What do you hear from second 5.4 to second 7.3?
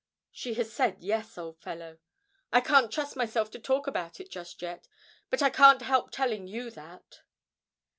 I can't help telling you that.'